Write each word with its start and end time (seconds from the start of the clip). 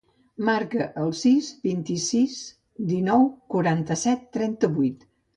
Marca 0.45 0.85
el 1.01 1.11
sis, 1.17 1.49
vint-i-sis, 1.67 2.37
dinou, 2.93 3.27
quaranta-set, 3.57 4.23
trenta-vuit. 4.39 5.05